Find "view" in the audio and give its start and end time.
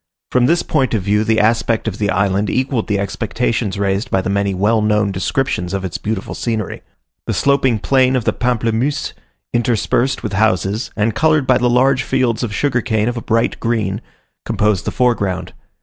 1.03-1.23